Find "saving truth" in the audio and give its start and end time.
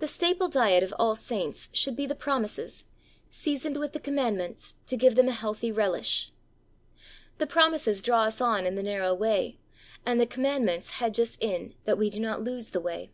2.14-2.26